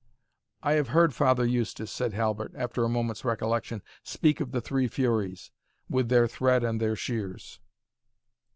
"I 0.63 0.71
have 0.73 0.87
heard 0.87 1.13
Father 1.13 1.45
Eustace," 1.45 1.91
said 1.91 2.13
Halbert, 2.13 2.53
after 2.55 2.83
a 2.83 2.89
moment's 2.89 3.23
recollection, 3.23 3.83
"speak 4.03 4.39
of 4.39 4.49
the 4.51 4.59
three 4.59 4.87
furies, 4.87 5.51
with 5.87 6.09
their 6.09 6.27
thread 6.27 6.63
and 6.63 6.81
their 6.81 6.95
shears." 6.95 7.59